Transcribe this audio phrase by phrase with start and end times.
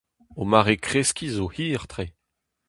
[0.41, 2.05] O mare kreskiñ zo hir-tre.